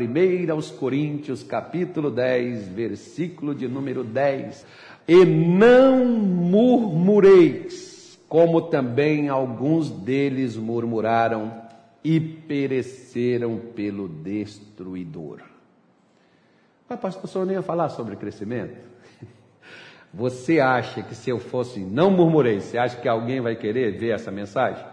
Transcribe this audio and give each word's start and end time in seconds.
1 0.00 0.52
aos 0.52 0.70
Coríntios, 0.70 1.42
capítulo 1.42 2.10
10, 2.10 2.68
versículo 2.68 3.54
de 3.54 3.68
número 3.68 4.02
10. 4.02 4.64
E 5.06 5.24
não 5.24 6.04
murmureis, 6.04 8.18
como 8.28 8.62
também 8.62 9.28
alguns 9.28 9.90
deles 9.90 10.56
murmuraram 10.56 11.62
e 12.02 12.18
pereceram 12.20 13.58
pelo 13.74 14.08
destruidor. 14.08 15.40
Mas, 16.88 17.00
pastor, 17.00 17.42
o 17.42 17.46
nem 17.46 17.56
ia 17.56 17.62
falar 17.62 17.88
sobre 17.88 18.16
crescimento? 18.16 18.76
Você 20.12 20.60
acha 20.60 21.02
que 21.02 21.14
se 21.14 21.30
eu 21.30 21.38
fosse 21.38 21.80
não 21.80 22.10
murmurei, 22.10 22.60
você 22.60 22.78
acha 22.78 22.96
que 22.96 23.08
alguém 23.08 23.40
vai 23.40 23.56
querer 23.56 23.98
ver 23.98 24.10
essa 24.10 24.30
mensagem? 24.30 24.84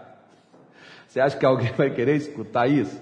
Você 1.07 1.19
acha 1.19 1.37
que 1.37 1.45
alguém 1.45 1.71
vai 1.73 1.91
querer 1.91 2.15
escutar 2.15 2.67
isso? 2.67 2.99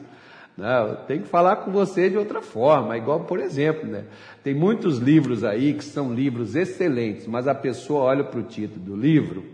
Não, 0.59 0.95
tem 1.07 1.21
que 1.21 1.27
falar 1.27 1.55
com 1.57 1.71
você 1.71 2.09
de 2.09 2.17
outra 2.17 2.41
forma, 2.41 2.97
igual, 2.97 3.21
por 3.21 3.39
exemplo, 3.39 3.87
né? 3.87 4.03
Tem 4.43 4.53
muitos 4.53 4.97
livros 4.97 5.45
aí 5.45 5.73
que 5.73 5.83
são 5.85 6.13
livros 6.13 6.53
excelentes, 6.53 7.25
mas 7.25 7.47
a 7.47 7.55
pessoa 7.55 8.01
olha 8.01 8.25
para 8.25 8.39
o 8.39 8.43
título 8.43 8.81
do 8.81 8.95
livro 8.95 9.45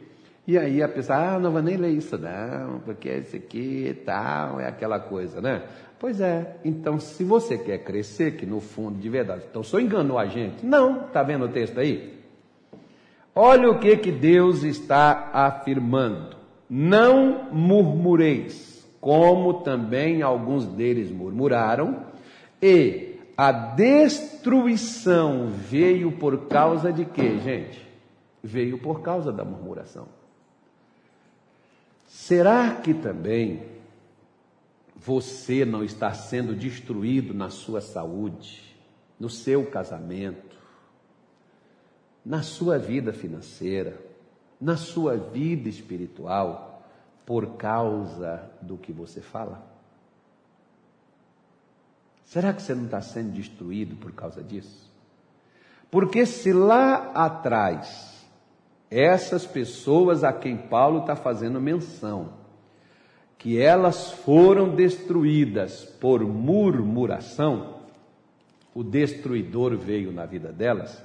e 0.47 0.57
aí 0.57 0.81
a 0.81 0.87
pessoa, 0.87 1.35
ah, 1.35 1.39
não 1.39 1.51
vou 1.51 1.61
nem 1.61 1.77
ler 1.77 1.91
isso 1.91 2.17
não, 2.17 2.79
porque 2.79 3.07
esse 3.09 3.37
aqui 3.37 3.87
e 3.89 3.93
tal, 3.93 4.59
é 4.59 4.67
aquela 4.67 4.99
coisa, 4.99 5.39
né? 5.39 5.61
Pois 5.99 6.19
é, 6.19 6.57
então 6.65 6.99
se 6.99 7.23
você 7.23 7.57
quer 7.57 7.79
crescer, 7.79 8.35
que 8.35 8.45
no 8.45 8.59
fundo, 8.59 8.99
de 8.99 9.09
verdade, 9.09 9.43
então 9.49 9.63
só 9.63 9.79
enganou 9.79 10.17
a 10.17 10.25
gente? 10.25 10.65
Não, 10.65 11.03
tá 11.03 11.21
vendo 11.21 11.45
o 11.45 11.49
texto 11.49 11.79
aí? 11.79 12.15
Olha 13.33 13.69
o 13.69 13.79
que 13.79 13.95
que 13.97 14.11
Deus 14.11 14.63
está 14.63 15.29
afirmando. 15.33 16.35
Não 16.69 17.51
murmureis, 17.51 18.74
como 19.05 19.61
também 19.61 20.23
alguns 20.23 20.65
deles 20.65 21.11
murmuraram, 21.11 22.07
e 22.59 23.19
a 23.37 23.51
destruição 23.51 25.47
veio 25.47 26.13
por 26.13 26.47
causa 26.47 26.91
de 26.91 27.05
quê, 27.05 27.37
gente? 27.37 27.87
Veio 28.43 28.79
por 28.79 29.01
causa 29.01 29.31
da 29.31 29.45
murmuração. 29.45 30.07
Será 32.07 32.77
que 32.77 32.95
também 32.95 33.61
você 34.95 35.63
não 35.63 35.83
está 35.83 36.11
sendo 36.11 36.55
destruído 36.55 37.31
na 37.31 37.51
sua 37.51 37.81
saúde, 37.81 38.75
no 39.19 39.29
seu 39.29 39.67
casamento, 39.67 40.57
na 42.25 42.41
sua 42.41 42.79
vida 42.79 43.13
financeira, 43.13 44.01
na 44.59 44.75
sua 44.75 45.15
vida 45.15 45.69
espiritual 45.69 46.64
por 47.25 47.57
causa 47.57 48.49
do 48.61 48.77
que 48.77 48.91
você 48.91 49.21
fala? 49.21 49.63
Será 52.25 52.53
que 52.53 52.61
você 52.61 52.75
não 52.75 52.85
está 52.85 53.01
sendo 53.01 53.31
destruído 53.31 53.95
por 53.95 54.11
causa 54.11 54.43
disso? 54.43 54.91
Porque 55.89 56.25
se 56.25 56.51
lá 56.51 57.11
atrás, 57.13 58.25
essas 58.89 59.45
pessoas 59.45 60.23
a 60.23 60.33
quem 60.33 60.57
Paulo 60.57 61.01
está 61.01 61.15
fazendo 61.15 61.61
menção, 61.61 62.33
que 63.37 63.59
elas 63.59 64.11
foram 64.11 64.75
destruídas 64.75 65.85
por 65.85 66.21
murmuração, 66.21 67.75
o 68.73 68.83
destruidor 68.83 69.77
veio 69.77 70.11
na 70.11 70.25
vida 70.25 70.51
delas, 70.51 71.01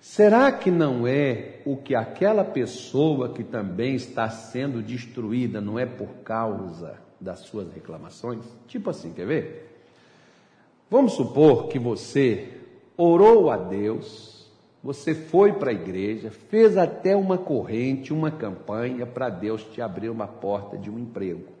Será 0.00 0.50
que 0.50 0.70
não 0.70 1.06
é 1.06 1.60
o 1.66 1.76
que 1.76 1.94
aquela 1.94 2.42
pessoa 2.42 3.28
que 3.34 3.44
também 3.44 3.94
está 3.94 4.30
sendo 4.30 4.82
destruída 4.82 5.60
não 5.60 5.78
é 5.78 5.84
por 5.84 6.08
causa 6.24 6.98
das 7.20 7.40
suas 7.40 7.70
reclamações? 7.70 8.42
Tipo 8.66 8.88
assim, 8.90 9.12
quer 9.12 9.26
ver? 9.26 9.70
Vamos 10.90 11.12
supor 11.12 11.68
que 11.68 11.78
você 11.78 12.48
orou 12.96 13.50
a 13.50 13.58
Deus, 13.58 14.50
você 14.82 15.14
foi 15.14 15.52
para 15.52 15.70
a 15.70 15.74
igreja, 15.74 16.30
fez 16.30 16.78
até 16.78 17.14
uma 17.14 17.36
corrente, 17.36 18.12
uma 18.12 18.30
campanha 18.30 19.04
para 19.04 19.28
Deus 19.28 19.62
te 19.64 19.82
abrir 19.82 20.08
uma 20.08 20.26
porta 20.26 20.78
de 20.78 20.90
um 20.90 20.98
emprego. 20.98 21.52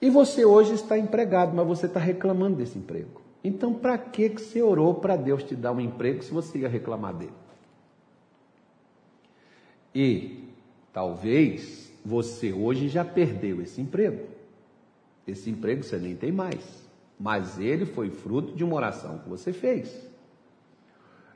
E 0.00 0.10
você 0.10 0.44
hoje 0.44 0.74
está 0.74 0.98
empregado, 0.98 1.54
mas 1.54 1.66
você 1.66 1.86
está 1.86 2.00
reclamando 2.00 2.56
desse 2.56 2.76
emprego. 2.76 3.21
Então, 3.44 3.74
para 3.74 3.98
que 3.98 4.28
você 4.28 4.62
orou 4.62 4.94
para 4.94 5.16
Deus 5.16 5.42
te 5.42 5.56
dar 5.56 5.72
um 5.72 5.80
emprego 5.80 6.22
se 6.22 6.32
você 6.32 6.58
ia 6.58 6.68
reclamar 6.68 7.14
dele? 7.14 7.32
E 9.94 10.48
talvez 10.92 11.92
você 12.04 12.52
hoje 12.52 12.88
já 12.88 13.04
perdeu 13.04 13.60
esse 13.60 13.80
emprego. 13.80 14.26
Esse 15.26 15.50
emprego 15.50 15.82
você 15.82 15.98
nem 15.98 16.14
tem 16.14 16.32
mais. 16.32 16.82
Mas 17.18 17.58
ele 17.58 17.84
foi 17.84 18.10
fruto 18.10 18.54
de 18.54 18.64
uma 18.64 18.74
oração 18.74 19.18
que 19.18 19.28
você 19.28 19.52
fez. 19.52 20.12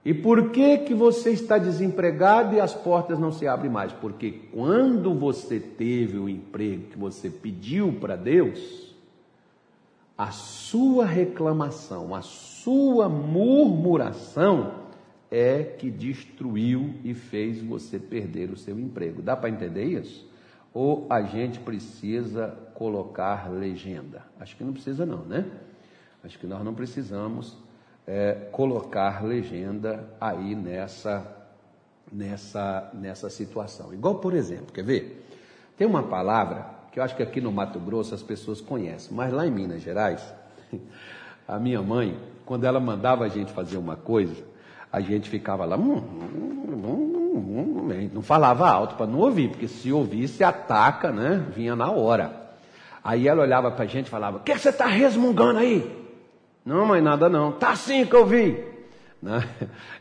E 0.05 0.15
por 0.15 0.51
que 0.51 0.79
que 0.79 0.95
você 0.95 1.31
está 1.31 1.59
desempregado 1.59 2.55
e 2.55 2.61
as 2.61 2.73
portas 2.73 3.19
não 3.19 3.33
se 3.33 3.47
abrem 3.49 3.71
mais? 3.71 3.93
Porque 3.93 4.31
quando 4.53 5.13
você 5.13 5.59
teve 5.59 6.17
o 6.17 6.29
emprego 6.29 6.85
que 6.91 6.97
você 6.97 7.29
pediu 7.29 7.93
para 7.95 8.15
Deus, 8.15 8.86
a 10.17 10.31
sua 10.31 11.05
reclamação, 11.05 12.15
a 12.15 12.23
sua 12.23 13.09
murmuração 13.09 14.87
é 15.31 15.63
que 15.63 15.91
destruiu 15.91 16.95
e 17.05 17.13
fez 17.13 17.61
você 17.61 17.99
perder 17.99 18.51
o 18.51 18.57
seu 18.57 18.79
emprego. 18.79 19.21
Dá 19.21 19.37
para 19.37 19.51
entender 19.51 19.85
isso? 19.85 20.27
Ou 20.73 21.07
a 21.11 21.23
gente 21.23 21.59
precisa 21.61 22.49
colocar 22.75 23.51
legenda? 23.51 24.23
Acho 24.39 24.57
que 24.57 24.65
não 24.65 24.73
precisa, 24.73 25.05
não, 25.05 25.25
né? 25.25 25.51
Acho 26.23 26.39
que 26.39 26.47
nós 26.47 26.65
não 26.65 26.75
precisamos 26.75 27.57
é, 28.07 28.49
colocar 28.53 29.25
legenda 29.25 30.09
aí 30.21 30.55
nessa, 30.55 31.27
nessa, 32.11 32.91
nessa 32.95 33.29
situação. 33.29 33.93
Igual, 33.93 34.17
por 34.17 34.35
exemplo, 34.35 34.73
quer 34.73 34.85
ver? 34.85 35.27
Tem 35.77 35.87
uma 35.87 36.03
palavra 36.05 36.76
que 36.97 37.01
eu 37.01 37.05
acho 37.05 37.15
que 37.15 37.23
aqui 37.23 37.43
no 37.43 37.53
Mato 37.53 37.79
Grosso 37.79 38.15
as 38.15 38.23
pessoas 38.23 38.59
conhecem, 38.59 39.15
mas 39.15 39.31
lá 39.31 39.47
em 39.47 39.51
Minas 39.51 39.83
Gerais, 39.83 40.35
a 41.47 41.59
minha 41.59 41.83
mãe, 41.83 42.17
quando 42.47 42.65
ela 42.65 42.81
mandava 42.81 43.27
a 43.27 43.29
gente 43.29 43.53
fazer 43.53 43.77
uma 43.77 43.97
coisa, 43.97 44.35
a 44.91 44.99
gente 45.03 45.29
ficava 45.29 45.67
lá, 45.67 45.77
hum, 45.77 45.97
hum, 45.99 46.79
hum, 47.35 48.11
não 48.15 48.23
falava 48.23 48.67
alto 48.67 48.95
para 48.95 49.07
não 49.07 49.19
ouvir, 49.19 49.51
porque 49.51 49.69
se 49.69 49.93
ouvisse, 49.93 50.43
ataca, 50.43 51.13
né? 51.13 51.45
Vinha 51.55 51.77
na 51.77 51.91
hora. 51.91 52.35
Aí 53.05 53.29
ela 53.29 53.43
olhava 53.43 53.71
para 53.71 53.85
a 53.85 53.89
gente 53.89 54.07
e 54.07 54.11
falava: 54.11 54.39
O 54.39 54.41
que, 54.41 54.57
você 54.57 54.71
está 54.71 54.87
resmungando 54.87 55.59
aí? 55.59 55.95
Não, 56.65 56.87
mãe, 56.87 57.03
nada 57.03 57.29
não. 57.29 57.53
Tá 57.53 57.73
assim 57.73 58.07
que 58.07 58.17
eu 58.17 58.25
vi. 58.25 58.57
Né? 59.23 59.43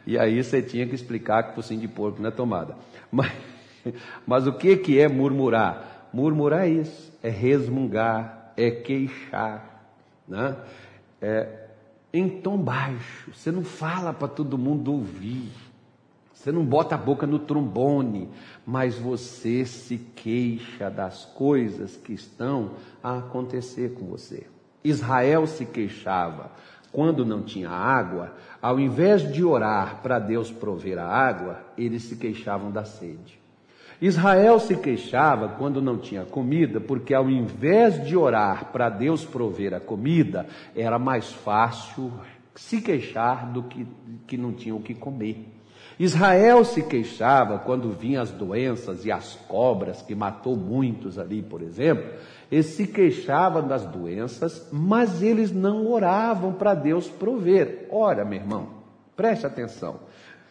E 0.05 0.19
aí 0.19 0.43
você 0.43 0.61
tinha 0.61 0.85
que 0.85 0.93
explicar 0.93 1.43
que 1.43 1.55
focinho 1.55 1.79
de 1.79 1.87
porco 1.87 2.21
na 2.21 2.31
tomada. 2.31 2.75
Mas, 3.11 3.31
mas 4.25 4.45
o 4.45 4.51
que, 4.53 4.75
que 4.77 4.99
é 4.99 5.07
murmurar? 5.07 5.94
Murmurar 6.15 6.61
é 6.61 6.69
isso, 6.69 7.11
é 7.21 7.29
resmungar, 7.29 8.53
é 8.55 8.71
queixar, 8.71 9.85
né? 10.25 10.55
É 11.21 11.65
em 12.13 12.29
tom 12.39 12.57
baixo. 12.57 13.33
Você 13.33 13.51
não 13.51 13.65
fala 13.65 14.13
para 14.13 14.29
todo 14.29 14.57
mundo 14.57 14.93
ouvir. 14.93 15.51
Você 16.33 16.53
não 16.53 16.65
bota 16.65 16.95
a 16.95 16.97
boca 16.97 17.27
no 17.27 17.37
trombone, 17.37 18.29
mas 18.65 18.97
você 18.97 19.65
se 19.65 19.97
queixa 19.97 20.89
das 20.89 21.25
coisas 21.25 21.97
que 21.97 22.13
estão 22.13 22.71
a 23.03 23.17
acontecer 23.17 23.95
com 23.95 24.05
você. 24.05 24.47
Israel 24.85 25.45
se 25.45 25.65
queixava 25.65 26.49
quando 26.93 27.25
não 27.25 27.43
tinha 27.43 27.69
água, 27.69 28.31
ao 28.61 28.79
invés 28.79 29.33
de 29.33 29.43
orar 29.43 30.01
para 30.01 30.17
Deus 30.17 30.49
prover 30.49 30.97
a 30.97 31.05
água, 31.05 31.59
eles 31.77 32.03
se 32.03 32.15
queixavam 32.15 32.71
da 32.71 32.85
sede. 32.85 33.43
Israel 34.01 34.59
se 34.59 34.75
queixava 34.75 35.49
quando 35.49 35.81
não 35.81 35.97
tinha 35.97 36.25
comida, 36.25 36.79
porque 36.79 37.13
ao 37.13 37.29
invés 37.29 38.05
de 38.05 38.17
orar 38.17 38.71
para 38.71 38.89
Deus 38.89 39.23
prover 39.23 39.73
a 39.73 39.79
comida, 39.79 40.45
era 40.75 40.99
mais 40.99 41.31
fácil 41.31 42.11
se 42.55 42.81
queixar 42.81 43.51
do 43.51 43.63
que, 43.63 43.87
que 44.27 44.37
não 44.37 44.53
tinha 44.53 44.75
o 44.75 44.81
que 44.81 44.93
comer. 44.93 45.53
Israel 45.97 46.65
se 46.65 46.83
queixava 46.83 47.57
quando 47.59 47.89
vinham 47.91 48.21
as 48.21 48.31
doenças 48.31 49.05
e 49.05 49.11
as 49.11 49.35
cobras, 49.47 50.01
que 50.01 50.13
matou 50.13 50.55
muitos 50.55 51.17
ali, 51.17 51.41
por 51.41 51.61
exemplo. 51.61 52.11
Eles 52.51 52.67
se 52.67 52.85
queixavam 52.85 53.65
das 53.65 53.85
doenças, 53.85 54.67
mas 54.71 55.21
eles 55.21 55.51
não 55.51 55.87
oravam 55.87 56.53
para 56.53 56.73
Deus 56.73 57.07
prover. 57.07 57.87
Ora, 57.89 58.25
meu 58.25 58.39
irmão, 58.39 58.67
preste 59.15 59.45
atenção. 59.45 59.99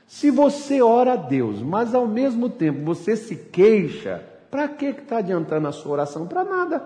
Se 0.06 0.30
você 0.30 0.82
ora 0.82 1.14
a 1.14 1.16
Deus, 1.16 1.62
mas 1.62 1.94
ao 1.94 2.06
mesmo 2.06 2.48
tempo 2.48 2.84
você 2.84 3.16
se 3.16 3.36
queixa, 3.36 4.22
para 4.50 4.68
que 4.68 4.86
está 4.86 5.18
adiantando 5.18 5.66
a 5.66 5.72
sua 5.72 5.92
oração? 5.92 6.26
Para 6.26 6.44
nada. 6.44 6.82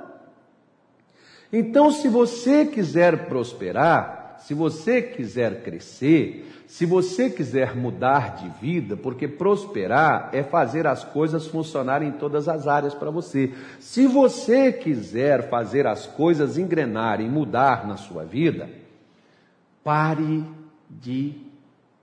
Então, 1.53 1.91
se 1.91 2.09
você 2.09 2.65
quiser 2.65 3.29
prosperar, 3.29 4.37
se 4.41 4.55
você 4.55 5.03
quiser 5.03 5.63
crescer, 5.63 6.47
se 6.67 6.87
você 6.87 7.29
quiser 7.29 7.75
mudar 7.75 8.37
de 8.37 8.49
vida, 8.61 8.97
porque 8.97 9.27
prosperar 9.27 10.31
é 10.33 10.43
fazer 10.43 10.87
as 10.87 11.03
coisas 11.03 11.47
funcionarem 11.47 12.11
em 12.11 12.13
todas 12.13 12.49
as 12.49 12.67
áreas 12.69 12.95
para 12.95 13.11
você. 13.11 13.53
Se 13.81 14.07
você 14.07 14.73
quiser 14.73 15.49
fazer 15.49 15.87
as 15.87 16.07
coisas 16.07 16.59
engrenarem, 16.59 17.29
mudar 17.29 17.87
na 17.87 17.97
sua 17.97 18.25
vida, 18.25 18.69
Pare 19.89 20.45
de 20.91 21.35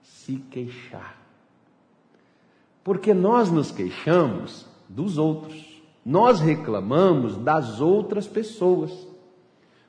se 0.06 0.38
queixar. 0.50 1.18
Porque 2.84 3.13
nós 3.13 3.52
nos 3.52 3.72
queixamos 3.72 4.66
dos 4.88 5.18
outros, 5.18 5.81
nós 6.06 6.40
reclamamos 6.40 7.36
das 7.38 7.81
outras 7.81 8.28
pessoas. 8.28 8.92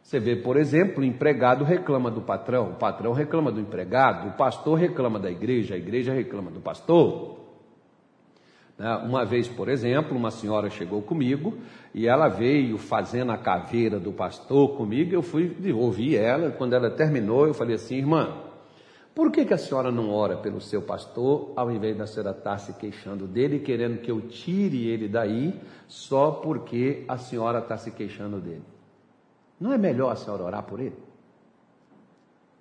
Você 0.03 0.19
vê, 0.19 0.37
por 0.37 0.57
exemplo, 0.57 1.03
o 1.03 1.05
empregado 1.05 1.65
reclama 1.65 2.11
do 2.11 2.21
patrão, 2.21 2.71
o 2.71 2.75
patrão 2.75 3.13
reclama 3.13 3.51
do 3.51 3.61
empregado, 3.61 4.29
o 4.29 4.33
pastor 4.33 4.79
reclama 4.79 5.19
da 5.19 5.31
igreja, 5.31 5.75
a 5.75 5.79
igreja 5.79 6.13
reclama 6.13 6.51
do 6.51 6.61
pastor. 6.61 7.41
Né? 8.79 8.95
Uma 9.05 9.25
vez, 9.25 9.49
por 9.49 9.69
exemplo, 9.69 10.17
uma 10.17 10.31
senhora 10.31 10.71
chegou 10.71 11.03
comigo 11.03 11.59
e 11.95 12.07
ela 12.07 12.29
veio 12.29 12.79
fazendo 12.79 13.33
a 13.33 13.39
caveira 13.39 13.99
do 13.99 14.13
pastor 14.13 14.77
comigo. 14.77 15.13
Eu 15.13 15.23
fui 15.23 15.55
ouvir 15.75 16.17
ela. 16.17 16.51
Quando 16.51 16.75
ela 16.75 16.91
terminou, 16.91 17.47
eu 17.47 17.55
falei 17.55 17.75
assim, 17.75 17.97
irmã, 17.97 18.46
por 19.17 19.33
que, 19.33 19.47
que 19.47 19.55
a 19.55 19.59
senhora 19.59 19.91
não 19.91 20.13
ora 20.13 20.37
pelo 20.37 20.61
seu 20.61 20.83
pastor, 20.83 21.51
ao 21.57 21.71
invés 21.71 21.97
da 21.97 22.07
senhora 22.07 22.33
estar 22.33 22.59
se 22.59 22.75
queixando 22.75 23.27
dele, 23.27 23.61
querendo 23.61 23.99
que 23.99 24.11
eu 24.11 24.21
tire 24.29 24.89
ele 24.89 25.09
daí, 25.09 25.59
só 25.89 26.33
porque 26.33 27.03
a 27.09 27.17
senhora 27.17 27.61
está 27.61 27.79
se 27.79 27.91
queixando 27.91 28.39
dele? 28.39 28.63
Não 29.59 29.73
é 29.73 29.79
melhor 29.79 30.13
a 30.13 30.17
senhora 30.17 30.43
orar 30.43 30.63
por 30.65 30.81
ele? 30.81 30.99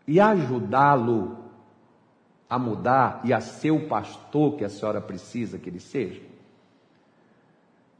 E 0.07 0.17
ajudá-lo 0.17 1.39
a 2.49 2.57
mudar 2.57 3.19
e 3.25 3.33
a 3.33 3.41
ser 3.41 3.71
o 3.71 3.89
pastor 3.89 4.55
que 4.55 4.63
a 4.63 4.69
senhora 4.69 5.01
precisa 5.01 5.59
que 5.59 5.69
ele 5.69 5.81
seja? 5.81 6.21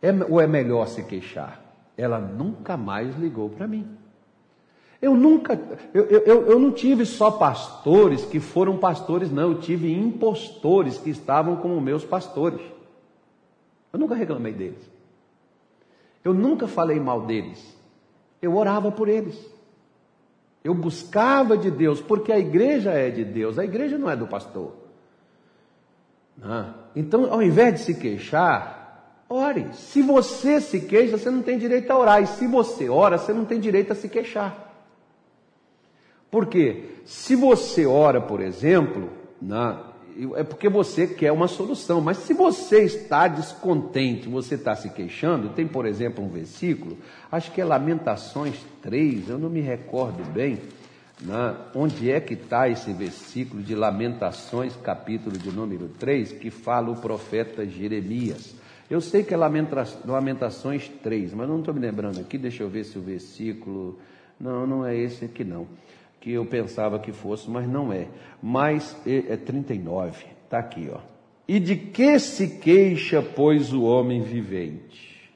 É, 0.01 0.13
ou 0.29 0.39
é 0.39 0.47
melhor 0.47 0.87
se 0.87 1.03
queixar? 1.03 1.61
Ela 1.97 2.19
nunca 2.19 2.77
mais 2.77 3.17
ligou 3.17 3.49
para 3.49 3.67
mim. 3.67 3.97
Eu 5.01 5.15
nunca, 5.15 5.59
eu, 5.93 6.05
eu, 6.05 6.47
eu 6.47 6.59
não 6.59 6.71
tive 6.71 7.05
só 7.05 7.31
pastores 7.31 8.25
que 8.25 8.39
foram 8.39 8.77
pastores, 8.77 9.31
não, 9.31 9.51
eu 9.51 9.59
tive 9.59 9.93
impostores 9.93 10.97
que 10.97 11.09
estavam 11.09 11.57
como 11.57 11.79
meus 11.81 12.03
pastores. 12.03 12.61
Eu 13.91 13.99
nunca 13.99 14.15
reclamei 14.15 14.53
deles. 14.53 14.89
Eu 16.23 16.33
nunca 16.33 16.67
falei 16.67 16.99
mal 16.99 17.21
deles. 17.21 17.75
Eu 18.41 18.55
orava 18.55 18.91
por 18.91 19.07
eles. 19.07 19.39
Eu 20.63 20.73
buscava 20.73 21.55
de 21.55 21.69
Deus, 21.69 22.01
porque 22.01 22.31
a 22.31 22.39
igreja 22.39 22.91
é 22.91 23.11
de 23.11 23.23
Deus, 23.23 23.59
a 23.59 23.63
igreja 23.63 23.97
não 23.97 24.09
é 24.09 24.15
do 24.15 24.25
pastor. 24.25 24.73
Então, 26.95 27.31
ao 27.31 27.41
invés 27.41 27.75
de 27.75 27.79
se 27.81 27.95
queixar, 27.95 29.23
ore. 29.29 29.67
Se 29.73 30.01
você 30.01 30.59
se 30.59 30.81
queixa, 30.81 31.17
você 31.17 31.29
não 31.29 31.41
tem 31.41 31.57
direito 31.57 31.91
a 31.91 31.97
orar. 31.97 32.21
E 32.21 32.27
se 32.27 32.47
você 32.47 32.89
ora, 32.89 33.17
você 33.17 33.31
não 33.31 33.45
tem 33.45 33.59
direito 33.59 33.91
a 33.91 33.95
se 33.95 34.09
queixar. 34.09 34.64
Porque 36.35 36.97
se 37.05 37.33
você 37.33 37.85
ora, 37.85 38.19
por 38.19 38.41
exemplo, 38.41 39.09
é 40.35 40.43
porque 40.43 40.67
você 40.67 41.07
quer 41.07 41.31
uma 41.31 41.47
solução, 41.47 42.01
mas 42.01 42.17
se 42.17 42.33
você 42.33 42.83
está 42.83 43.25
descontente, 43.29 44.27
você 44.27 44.55
está 44.55 44.75
se 44.75 44.89
queixando, 44.89 45.51
tem, 45.51 45.65
por 45.65 45.85
exemplo, 45.85 46.21
um 46.21 46.27
versículo, 46.27 46.97
acho 47.31 47.53
que 47.53 47.61
é 47.61 47.63
Lamentações 47.63 48.55
3, 48.81 49.29
eu 49.29 49.37
não 49.37 49.49
me 49.49 49.61
recordo 49.61 50.29
bem, 50.33 50.59
né? 51.21 51.55
onde 51.73 52.11
é 52.11 52.19
que 52.19 52.33
está 52.33 52.67
esse 52.67 52.91
versículo 52.91 53.63
de 53.63 53.73
Lamentações, 53.73 54.75
capítulo 54.83 55.37
de 55.37 55.49
número 55.53 55.87
3, 55.97 56.33
que 56.33 56.51
fala 56.51 56.91
o 56.91 56.97
profeta 56.97 57.65
Jeremias. 57.65 58.55
Eu 58.89 58.99
sei 58.99 59.23
que 59.23 59.33
é 59.33 59.37
Lamentações 59.37 60.91
3, 61.01 61.33
mas 61.33 61.47
não 61.47 61.59
estou 61.59 61.73
me 61.73 61.79
lembrando 61.79 62.19
aqui, 62.19 62.37
deixa 62.37 62.61
eu 62.61 62.67
ver 62.67 62.83
se 62.83 62.99
o 62.99 63.01
versículo. 63.01 63.97
Não, 64.37 64.67
não 64.67 64.85
é 64.85 64.93
esse 64.93 65.23
aqui 65.23 65.45
não 65.45 65.65
que 66.25 66.31
eu 66.31 66.43
pensava 66.43 66.97
que 66.97 67.11
fosse, 67.11 67.47
mas 67.47 67.69
não 67.69 67.93
é. 67.93 68.07
Mas 68.41 68.99
é 69.05 69.37
39, 69.37 70.25
está 70.43 70.57
aqui, 70.57 70.89
ó. 70.91 70.97
E 71.47 71.59
de 71.59 71.75
que 71.75 72.17
se 72.17 72.57
queixa, 72.57 73.21
pois, 73.21 73.71
o 73.71 73.83
homem 73.83 74.23
vivente? 74.23 75.31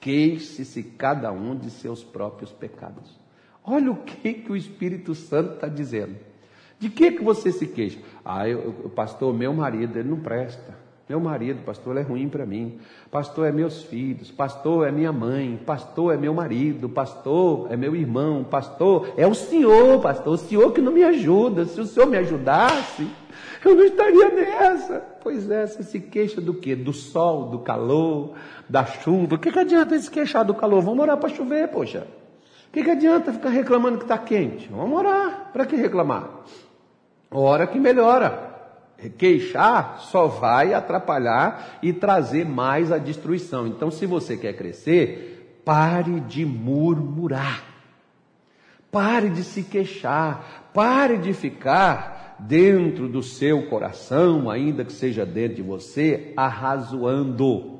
Queixe-se 0.00 0.82
cada 0.82 1.30
um 1.30 1.54
de 1.54 1.68
seus 1.70 2.02
próprios 2.02 2.50
pecados. 2.50 3.20
Olha 3.62 3.92
o 3.92 3.96
que, 3.96 4.32
que 4.32 4.50
o 4.50 4.56
Espírito 4.56 5.14
Santo 5.14 5.56
está 5.56 5.68
dizendo. 5.68 6.16
De 6.78 6.88
que, 6.88 7.12
que 7.12 7.22
você 7.22 7.52
se 7.52 7.66
queixa? 7.66 7.98
Ah, 8.24 8.48
eu, 8.48 8.72
pastor, 8.94 9.34
meu 9.34 9.52
marido, 9.52 9.98
ele 9.98 10.08
não 10.08 10.20
presta. 10.20 10.74
Meu 11.06 11.20
marido, 11.20 11.62
pastor, 11.66 11.98
é 11.98 12.00
ruim 12.00 12.30
para 12.30 12.46
mim. 12.46 12.78
Pastor 13.10 13.46
é 13.46 13.52
meus 13.52 13.82
filhos, 13.82 14.30
pastor 14.30 14.88
é 14.88 14.90
minha 14.90 15.12
mãe, 15.12 15.60
pastor 15.66 16.14
é 16.14 16.16
meu 16.16 16.32
marido, 16.32 16.88
pastor 16.88 17.70
é 17.70 17.76
meu 17.76 17.94
irmão, 17.94 18.42
pastor 18.42 19.12
é 19.14 19.26
o 19.26 19.34
senhor, 19.34 20.00
pastor, 20.00 20.32
o 20.32 20.38
senhor 20.38 20.72
que 20.72 20.80
não 20.80 20.92
me 20.92 21.04
ajuda. 21.04 21.66
Se 21.66 21.78
o 21.78 21.84
senhor 21.84 22.06
me 22.06 22.16
ajudasse, 22.16 23.06
eu 23.62 23.74
não 23.74 23.84
estaria 23.84 24.30
nessa. 24.30 25.00
Pois 25.22 25.50
é, 25.50 25.66
você 25.66 25.82
se 25.82 26.00
queixa 26.00 26.40
do 26.40 26.54
quê? 26.54 26.74
Do 26.74 26.94
sol, 26.94 27.50
do 27.50 27.58
calor, 27.58 28.32
da 28.66 28.86
chuva. 28.86 29.34
O 29.34 29.38
que, 29.38 29.52
que 29.52 29.58
adianta 29.58 29.98
se 29.98 30.10
queixar 30.10 30.42
do 30.42 30.54
calor? 30.54 30.80
Vamos 30.80 31.00
orar 31.00 31.18
para 31.18 31.28
chover, 31.28 31.68
poxa. 31.68 32.06
O 32.68 32.72
que, 32.72 32.82
que 32.82 32.90
adianta 32.90 33.30
ficar 33.30 33.50
reclamando 33.50 33.98
que 33.98 34.04
está 34.04 34.16
quente? 34.16 34.70
Vamos 34.70 34.98
orar. 34.98 35.50
Para 35.52 35.66
que 35.66 35.76
reclamar? 35.76 36.30
Hora 37.30 37.66
que 37.66 37.78
melhora. 37.78 38.53
Queixar 39.18 39.98
só 40.00 40.26
vai 40.26 40.72
atrapalhar 40.72 41.78
e 41.82 41.92
trazer 41.92 42.46
mais 42.46 42.90
a 42.90 42.98
destruição. 42.98 43.66
Então, 43.66 43.90
se 43.90 44.06
você 44.06 44.36
quer 44.36 44.54
crescer, 44.54 45.60
pare 45.64 46.20
de 46.20 46.44
murmurar. 46.46 47.62
Pare 48.90 49.28
de 49.28 49.42
se 49.42 49.62
queixar. 49.62 50.70
Pare 50.72 51.18
de 51.18 51.32
ficar 51.32 52.36
dentro 52.38 53.08
do 53.08 53.22
seu 53.22 53.66
coração, 53.66 54.50
ainda 54.50 54.84
que 54.84 54.92
seja 54.92 55.24
dentro 55.26 55.56
de 55.56 55.62
você, 55.62 56.32
arrazoando. 56.36 57.74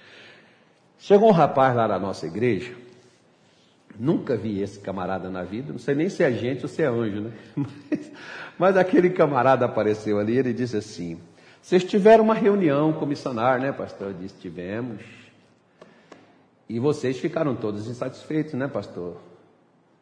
Chegou 0.98 1.28
um 1.28 1.32
rapaz 1.32 1.76
lá 1.76 1.86
na 1.86 1.98
nossa 1.98 2.26
igreja, 2.26 2.72
nunca 3.98 4.36
vi 4.36 4.60
esse 4.60 4.78
camarada 4.78 5.30
na 5.30 5.42
vida, 5.42 5.72
não 5.72 5.78
sei 5.78 5.94
nem 5.94 6.08
se 6.08 6.22
é 6.22 6.32
gente 6.32 6.62
ou 6.62 6.68
se 6.68 6.82
é 6.82 6.86
anjo, 6.86 7.20
né? 7.20 7.32
Mas 7.56 8.12
mas 8.58 8.76
aquele 8.76 9.10
camarada 9.10 9.64
apareceu 9.64 10.18
ali, 10.18 10.36
ele 10.36 10.52
disse 10.52 10.76
assim: 10.76 11.18
Vocês 11.60 11.82
tiveram 11.82 12.22
uma 12.22 12.34
reunião 12.34 12.92
com 12.92 13.04
o 13.04 13.08
missionário, 13.08 13.62
né, 13.62 13.72
pastor? 13.72 14.08
Eu 14.08 14.14
disse: 14.14 14.36
Tivemos. 14.38 15.02
E 16.68 16.78
vocês 16.78 17.18
ficaram 17.18 17.56
todos 17.56 17.88
insatisfeitos, 17.88 18.54
né, 18.54 18.68
pastor? 18.68 19.16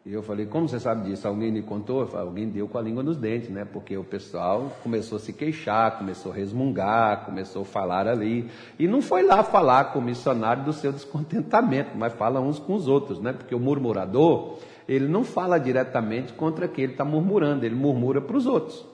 E 0.04 0.12
eu 0.12 0.22
falei: 0.22 0.46
Como 0.46 0.68
você 0.68 0.80
sabe 0.80 1.08
disso? 1.08 1.28
Alguém 1.28 1.52
me 1.52 1.62
contou? 1.62 2.06
Falei, 2.06 2.26
Alguém 2.26 2.48
deu 2.48 2.66
com 2.66 2.78
a 2.78 2.82
língua 2.82 3.02
nos 3.02 3.16
dentes, 3.16 3.50
né? 3.50 3.64
Porque 3.64 3.96
o 3.96 4.04
pessoal 4.04 4.72
começou 4.82 5.16
a 5.16 5.20
se 5.20 5.32
queixar, 5.32 5.98
começou 5.98 6.32
a 6.32 6.34
resmungar, 6.34 7.24
começou 7.24 7.62
a 7.62 7.64
falar 7.66 8.08
ali. 8.08 8.50
E 8.78 8.86
não 8.86 9.02
foi 9.02 9.22
lá 9.22 9.42
falar 9.42 9.92
com 9.92 9.98
o 9.98 10.02
missionário 10.02 10.64
do 10.64 10.72
seu 10.72 10.92
descontentamento, 10.92 11.96
mas 11.96 12.12
fala 12.14 12.40
uns 12.40 12.58
com 12.58 12.74
os 12.74 12.88
outros, 12.88 13.20
né? 13.20 13.32
Porque 13.32 13.54
o 13.54 13.60
murmurador 13.60 14.58
ele 14.90 15.06
não 15.06 15.22
fala 15.22 15.56
diretamente 15.56 16.32
contra 16.32 16.66
quem 16.66 16.82
ele 16.82 16.94
está 16.94 17.04
murmurando, 17.04 17.64
ele 17.64 17.76
murmura 17.76 18.20
para 18.20 18.36
os 18.36 18.44
outros. 18.44 18.84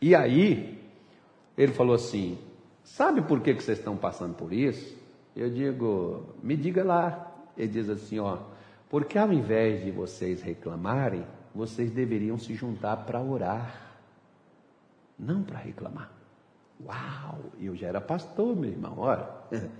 E 0.00 0.14
aí, 0.14 0.80
ele 1.58 1.72
falou 1.72 1.94
assim: 1.94 2.38
Sabe 2.82 3.20
por 3.20 3.40
que, 3.40 3.52
que 3.52 3.62
vocês 3.62 3.76
estão 3.76 3.98
passando 3.98 4.34
por 4.34 4.50
isso? 4.50 4.96
Eu 5.36 5.50
digo: 5.50 6.22
Me 6.42 6.56
diga 6.56 6.82
lá. 6.82 7.34
Ele 7.54 7.68
diz 7.68 7.90
assim: 7.90 8.18
Ó, 8.18 8.38
porque 8.92 9.16
ao 9.16 9.32
invés 9.32 9.82
de 9.82 9.90
vocês 9.90 10.42
reclamarem, 10.42 11.24
vocês 11.54 11.90
deveriam 11.90 12.36
se 12.36 12.52
juntar 12.52 12.94
para 12.98 13.18
orar, 13.22 13.96
não 15.18 15.42
para 15.42 15.58
reclamar. 15.58 16.12
Uau! 16.84 17.38
Eu 17.58 17.74
já 17.74 17.86
era 17.86 18.02
pastor, 18.02 18.54
meu 18.54 18.68
irmão, 18.68 18.96
olha. 18.98 19.26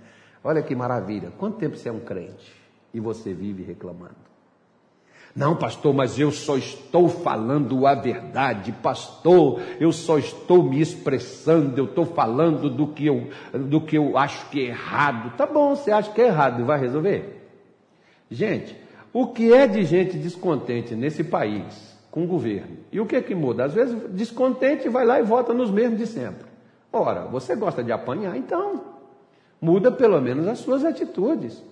Olha 0.45 0.61
que 0.61 0.75
maravilha. 0.75 1.31
Quanto 1.37 1.57
tempo 1.57 1.77
você 1.77 1.87
é 1.87 1.91
um 1.91 2.01
crente 2.01 2.53
e 2.93 2.99
você 2.99 3.33
vive 3.33 3.63
reclamando? 3.63 4.17
Não, 5.33 5.55
pastor, 5.55 5.93
mas 5.93 6.19
eu 6.19 6.31
só 6.31 6.57
estou 6.57 7.07
falando 7.07 7.87
a 7.87 7.95
verdade, 7.95 8.73
pastor. 8.73 9.61
Eu 9.79 9.93
só 9.93 10.17
estou 10.17 10.63
me 10.63 10.81
expressando, 10.81 11.79
eu 11.79 11.85
estou 11.85 12.05
falando 12.05 12.69
do 12.69 12.87
que 12.87 13.05
eu, 13.05 13.29
do 13.53 13.79
que 13.79 13.97
eu 13.97 14.17
acho 14.17 14.49
que 14.49 14.59
é 14.59 14.69
errado. 14.69 15.37
Tá 15.37 15.45
bom, 15.45 15.75
você 15.75 15.91
acha 15.91 16.11
que 16.11 16.21
é 16.21 16.27
errado, 16.27 16.65
vai 16.65 16.77
resolver? 16.77 17.41
Gente, 18.29 18.82
o 19.13 19.27
que 19.27 19.53
é 19.53 19.67
de 19.67 19.83
gente 19.83 20.17
descontente 20.17 20.95
nesse 20.95 21.23
país 21.23 21.93
com 22.09 22.23
o 22.23 22.27
governo. 22.27 22.77
E 22.91 22.99
o 22.99 23.05
que 23.05 23.21
que 23.21 23.35
muda? 23.35 23.65
Às 23.65 23.73
vezes, 23.73 23.95
descontente, 24.09 24.89
vai 24.89 25.05
lá 25.05 25.19
e 25.19 25.23
vota 25.23 25.53
nos 25.53 25.69
mesmos 25.69 25.99
de 25.99 26.07
sempre. 26.07 26.47
Ora, 26.91 27.25
você 27.25 27.55
gosta 27.55 27.83
de 27.83 27.91
apanhar, 27.91 28.35
então 28.37 28.81
muda 29.61 29.91
pelo 29.91 30.19
menos 30.19 30.47
as 30.47 30.59
suas 30.59 30.83
atitudes. 30.83 31.63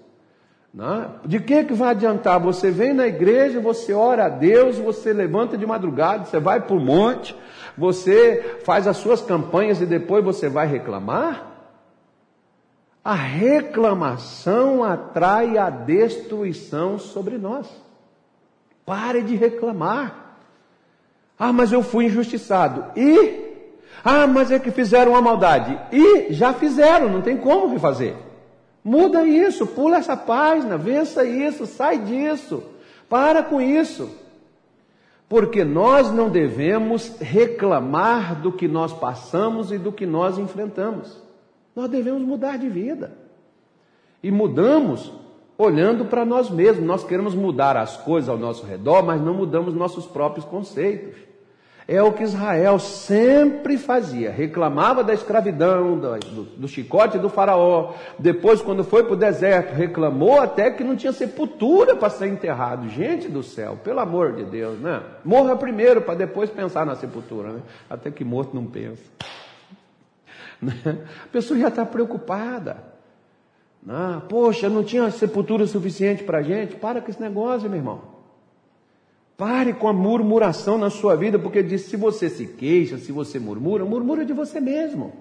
Não? 0.73 1.01
É? 1.03 1.09
De 1.25 1.39
que, 1.39 1.65
que 1.65 1.73
vai 1.73 1.89
adiantar? 1.89 2.39
Você 2.39 2.71
vem 2.71 2.93
na 2.93 3.05
igreja, 3.05 3.59
você 3.59 3.93
ora 3.93 4.25
a 4.25 4.29
Deus, 4.29 4.77
você 4.77 5.11
levanta 5.11 5.57
de 5.57 5.65
madrugada, 5.65 6.25
você 6.25 6.39
vai 6.39 6.61
para 6.61 6.75
o 6.75 6.79
monte, 6.79 7.35
você 7.77 8.59
faz 8.63 8.87
as 8.87 8.97
suas 8.97 9.21
campanhas 9.21 9.81
e 9.81 9.85
depois 9.85 10.23
você 10.23 10.47
vai 10.47 10.67
reclamar? 10.67 11.50
A 13.03 13.15
reclamação 13.15 14.83
atrai 14.83 15.57
a 15.57 15.69
destruição 15.69 16.99
sobre 16.99 17.37
nós. 17.37 17.67
Pare 18.85 19.23
de 19.23 19.35
reclamar. 19.35 20.37
Ah, 21.37 21.51
mas 21.51 21.71
eu 21.71 21.81
fui 21.81 22.05
injustiçado. 22.05 22.85
E? 22.95 23.49
Ah, 24.03 24.27
mas 24.27 24.51
é 24.51 24.59
que 24.59 24.69
fizeram 24.69 25.13
uma 25.13 25.21
maldade. 25.21 25.79
E 25.91 26.31
já 26.31 26.53
fizeram, 26.53 27.09
não 27.09 27.21
tem 27.21 27.37
como 27.37 27.67
refazer. 27.67 28.15
Muda 28.83 29.25
isso, 29.25 29.65
pula 29.65 29.97
essa 29.97 30.15
página, 30.15 30.77
vença 30.77 31.23
isso, 31.23 31.65
sai 31.65 31.97
disso. 31.99 32.63
Para 33.09 33.41
com 33.41 33.59
isso. 33.59 34.09
Porque 35.27 35.63
nós 35.63 36.11
não 36.11 36.29
devemos 36.29 37.19
reclamar 37.19 38.35
do 38.41 38.51
que 38.51 38.67
nós 38.67 38.93
passamos 38.93 39.71
e 39.71 39.77
do 39.77 39.91
que 39.91 40.05
nós 40.05 40.37
enfrentamos. 40.37 41.30
Nós 41.75 41.89
devemos 41.89 42.21
mudar 42.21 42.57
de 42.57 42.69
vida. 42.69 43.13
E 44.21 44.29
mudamos 44.29 45.11
olhando 45.57 46.05
para 46.05 46.25
nós 46.25 46.49
mesmos. 46.49 46.85
Nós 46.85 47.03
queremos 47.03 47.35
mudar 47.35 47.77
as 47.77 47.97
coisas 47.97 48.29
ao 48.29 48.37
nosso 48.37 48.65
redor, 48.65 49.03
mas 49.03 49.21
não 49.21 49.33
mudamos 49.33 49.73
nossos 49.73 50.05
próprios 50.05 50.45
conceitos. 50.45 51.15
É 51.87 52.01
o 52.01 52.13
que 52.13 52.23
Israel 52.23 52.79
sempre 52.79 53.77
fazia, 53.77 54.31
reclamava 54.31 55.03
da 55.03 55.13
escravidão, 55.13 55.97
do, 55.97 56.43
do 56.43 56.67
chicote 56.67 57.17
do 57.17 57.27
faraó. 57.27 57.93
Depois, 58.17 58.61
quando 58.61 58.83
foi 58.83 59.03
para 59.03 59.13
o 59.13 59.17
deserto, 59.17 59.73
reclamou 59.73 60.39
até 60.39 60.71
que 60.71 60.83
não 60.83 60.95
tinha 60.95 61.11
sepultura 61.11 61.95
para 61.95 62.09
ser 62.09 62.27
enterrado. 62.27 62.87
Gente 62.87 63.27
do 63.27 63.43
céu, 63.43 63.77
pelo 63.83 63.99
amor 63.99 64.33
de 64.33 64.45
Deus, 64.45 64.79
né? 64.79 65.01
Morra 65.25 65.55
primeiro 65.55 66.01
para 66.01 66.13
depois 66.13 66.49
pensar 66.49 66.85
na 66.85 66.95
sepultura, 66.95 67.51
né? 67.51 67.59
Até 67.89 68.09
que 68.09 68.23
morto 68.23 68.55
não 68.55 68.65
pensa. 68.65 69.03
Né? 70.61 70.73
A 71.25 71.27
pessoa 71.27 71.59
já 71.59 71.69
está 71.69 71.85
preocupada. 71.85 72.83
Ah, 73.87 74.21
poxa, 74.29 74.69
não 74.69 74.83
tinha 74.83 75.09
sepultura 75.09 75.65
suficiente 75.65 76.23
para 76.23 76.37
a 76.37 76.43
gente? 76.43 76.75
Para 76.75 77.01
com 77.01 77.09
esse 77.09 77.19
negócio, 77.19 77.67
meu 77.67 77.79
irmão. 77.79 78.01
Pare 79.35 79.73
com 79.73 79.87
a 79.87 79.93
murmuração 79.93 80.77
na 80.77 80.91
sua 80.91 81.15
vida, 81.15 81.39
porque 81.39 81.63
diz: 81.63 81.81
se 81.81 81.97
você 81.97 82.29
se 82.29 82.45
queixa, 82.45 82.97
se 82.97 83.11
você 83.11 83.39
murmura, 83.39 83.83
murmura 83.83 84.23
de 84.23 84.33
você 84.33 84.59
mesmo. 84.59 85.13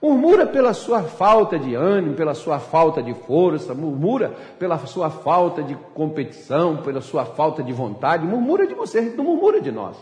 Murmura 0.00 0.46
pela 0.46 0.72
sua 0.72 1.02
falta 1.02 1.58
de 1.58 1.74
ânimo, 1.74 2.14
pela 2.14 2.32
sua 2.32 2.58
falta 2.58 3.02
de 3.02 3.12
força, 3.12 3.74
murmura 3.74 4.34
pela 4.58 4.78
sua 4.86 5.10
falta 5.10 5.62
de 5.62 5.74
competição, 5.92 6.78
pela 6.78 7.02
sua 7.02 7.26
falta 7.26 7.62
de 7.62 7.72
vontade, 7.72 8.24
murmura 8.24 8.66
de 8.66 8.72
você, 8.72 9.00
não 9.00 9.24
murmura 9.24 9.60
de 9.60 9.70
nós. 9.70 9.96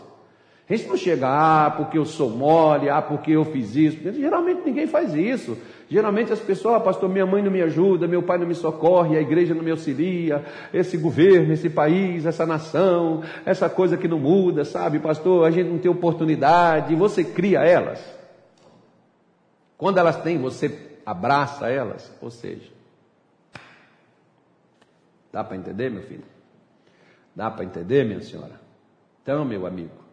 A 0.69 0.75
gente 0.75 0.87
não 0.87 0.97
chega, 0.97 1.27
ah, 1.27 1.71
porque 1.71 1.97
eu 1.97 2.05
sou 2.05 2.29
mole, 2.29 2.89
ah, 2.89 3.01
porque 3.01 3.31
eu 3.31 3.43
fiz 3.43 3.75
isso. 3.75 3.97
Geralmente 4.13 4.61
ninguém 4.63 4.85
faz 4.85 5.15
isso. 5.15 5.57
Geralmente 5.89 6.31
as 6.31 6.39
pessoas, 6.39 6.75
ah, 6.75 6.79
pastor, 6.79 7.09
minha 7.09 7.25
mãe 7.25 7.41
não 7.41 7.49
me 7.49 7.59
ajuda, 7.63 8.07
meu 8.07 8.21
pai 8.21 8.37
não 8.37 8.45
me 8.45 8.53
socorre, 8.53 9.17
a 9.17 9.21
igreja 9.21 9.55
não 9.55 9.63
me 9.63 9.71
auxilia, 9.71 10.45
esse 10.71 10.95
governo, 10.95 11.51
esse 11.51 11.71
país, 11.71 12.23
essa 12.27 12.45
nação, 12.45 13.23
essa 13.43 13.67
coisa 13.67 13.97
que 13.97 14.07
não 14.07 14.19
muda, 14.19 14.63
sabe, 14.63 14.99
pastor, 14.99 15.47
a 15.47 15.49
gente 15.49 15.67
não 15.67 15.79
tem 15.79 15.89
oportunidade, 15.89 16.95
você 16.95 17.23
cria 17.23 17.61
elas. 17.61 17.99
Quando 19.75 19.97
elas 19.97 20.21
têm, 20.21 20.37
você 20.37 20.99
abraça 21.03 21.67
elas, 21.67 22.15
ou 22.21 22.29
seja, 22.29 22.69
dá 25.33 25.43
para 25.43 25.57
entender, 25.57 25.89
meu 25.89 26.03
filho? 26.03 26.25
Dá 27.35 27.49
para 27.49 27.65
entender, 27.65 28.05
minha 28.05 28.21
senhora? 28.21 28.61
Então, 29.23 29.43
meu 29.43 29.65
amigo, 29.65 30.08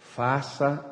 faça, 0.00 0.84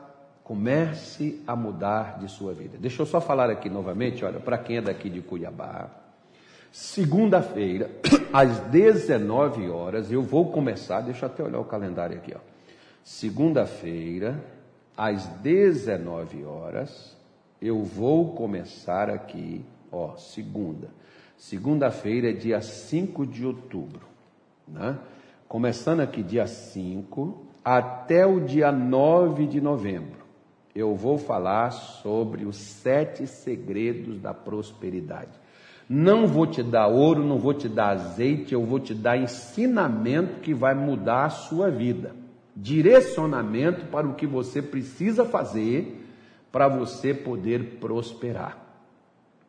comece 0.44 1.42
a 1.46 1.56
mudar 1.56 2.18
de 2.20 2.30
sua 2.30 2.54
vida. 2.54 2.78
Deixa 2.78 3.02
eu 3.02 3.06
só 3.06 3.20
falar 3.20 3.50
aqui 3.50 3.68
novamente, 3.68 4.24
olha, 4.24 4.38
para 4.38 4.56
quem 4.56 4.76
é 4.76 4.80
daqui 4.80 5.10
de 5.10 5.20
Cuiabá, 5.20 5.90
segunda-feira, 6.70 7.90
às 8.32 8.60
19 8.60 9.68
horas, 9.70 10.12
eu 10.12 10.22
vou 10.22 10.52
começar, 10.52 11.00
deixa 11.00 11.26
eu 11.26 11.30
até 11.30 11.42
olhar 11.42 11.58
o 11.58 11.64
calendário 11.64 12.16
aqui, 12.16 12.32
ó. 12.36 12.40
Segunda-feira, 13.02 14.42
às 14.96 15.26
19 15.26 16.44
horas, 16.44 17.16
eu 17.60 17.82
vou 17.82 18.34
começar 18.34 19.10
aqui, 19.10 19.64
ó, 19.90 20.16
segunda. 20.16 20.88
Segunda-feira 21.36 22.30
é 22.30 22.32
dia 22.32 22.60
5 22.60 23.26
de 23.26 23.46
outubro, 23.46 24.06
né? 24.66 24.98
Começando 25.48 26.00
aqui 26.00 26.22
dia 26.22 26.46
5, 26.46 27.47
até 27.76 28.26
o 28.26 28.40
dia 28.40 28.72
9 28.72 29.46
de 29.46 29.60
novembro, 29.60 30.24
eu 30.74 30.94
vou 30.94 31.18
falar 31.18 31.70
sobre 31.70 32.46
os 32.46 32.56
sete 32.56 33.26
segredos 33.26 34.18
da 34.18 34.32
prosperidade. 34.32 35.38
Não 35.86 36.26
vou 36.26 36.46
te 36.46 36.62
dar 36.62 36.86
ouro, 36.86 37.22
não 37.22 37.38
vou 37.38 37.52
te 37.52 37.68
dar 37.68 37.90
azeite, 37.90 38.54
eu 38.54 38.64
vou 38.64 38.80
te 38.80 38.94
dar 38.94 39.18
ensinamento 39.18 40.40
que 40.40 40.54
vai 40.54 40.74
mudar 40.74 41.26
a 41.26 41.30
sua 41.30 41.70
vida. 41.70 42.16
Direcionamento 42.56 43.84
para 43.88 44.08
o 44.08 44.14
que 44.14 44.26
você 44.26 44.62
precisa 44.62 45.26
fazer 45.26 46.06
para 46.50 46.68
você 46.68 47.12
poder 47.12 47.76
prosperar. 47.78 48.56